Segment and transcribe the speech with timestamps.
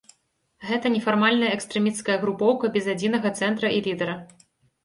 [0.69, 4.15] Гэта нефармальная экстрэмісцкая групоўка без адзінага цэнтра і лідара.